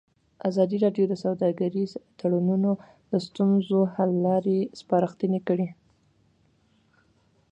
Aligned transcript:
ازادي 0.49 0.77
راډیو 0.85 1.05
د 1.09 1.13
سوداګریز 1.23 1.91
تړونونه 2.19 2.71
د 3.11 3.13
ستونزو 3.25 3.79
حل 3.93 4.11
لارې 4.25 4.59
سپارښتنې 4.79 5.39
کړي. 5.47 5.67